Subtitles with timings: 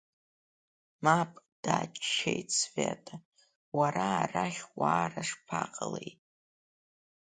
[1.03, 1.31] Мап,
[1.63, 3.15] дааччеит Света,
[3.77, 6.11] уара арахь уаара шԥаҟалеи?